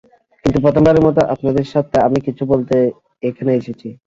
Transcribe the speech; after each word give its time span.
কিন্তু 0.45 0.57
প্রথমবারের 0.65 1.05
মতো, 1.07 1.21
আপনাদের 1.33 1.63
স্বার্থে 1.71 1.97
আমি 2.07 2.19
কিছু 2.27 2.43
বলতে 2.51 2.75
এখানে 3.23 3.51
এসেছি। 3.55 3.87